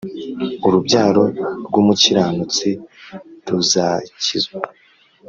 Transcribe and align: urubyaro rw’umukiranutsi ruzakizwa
urubyaro 0.67 1.23
rw’umukiranutsi 1.65 2.69
ruzakizwa 3.47 4.57